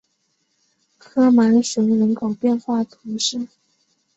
[0.97, 3.47] 科芒雄人口变化图示